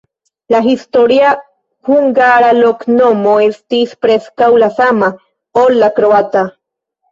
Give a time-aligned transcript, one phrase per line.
[0.53, 1.33] La historia
[1.89, 5.13] hungara loknomo estis preskaŭ la sama,
[5.67, 6.47] ol la kroata.